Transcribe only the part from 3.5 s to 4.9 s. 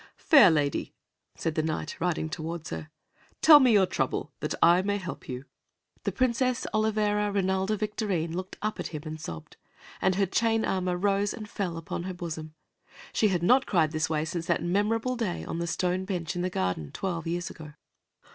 me your trouble, that I